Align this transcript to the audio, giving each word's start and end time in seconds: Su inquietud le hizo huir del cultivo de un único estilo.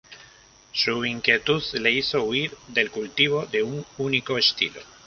Su 0.71 1.05
inquietud 1.05 1.61
le 1.73 1.91
hizo 1.91 2.23
huir 2.23 2.51
del 2.69 2.89
cultivo 2.89 3.45
de 3.45 3.61
un 3.61 3.85
único 3.99 4.35
estilo. 4.35 4.81